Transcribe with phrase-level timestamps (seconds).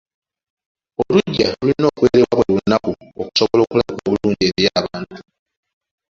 [1.01, 5.17] Oluggya lulina okwerebwa buli lunaku okusobola okulabika obulungi eri abantu.